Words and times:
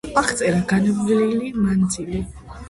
აღწერა 0.19 0.61
განვლილი 0.71 1.51
მანძილი. 1.67 2.25